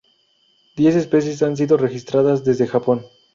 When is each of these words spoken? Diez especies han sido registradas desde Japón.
Diez 0.77 0.95
especies 0.95 1.43
han 1.43 1.55
sido 1.55 1.77
registradas 1.77 2.43
desde 2.43 2.65
Japón. 2.65 3.05